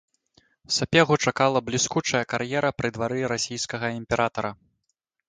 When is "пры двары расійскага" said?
2.79-3.93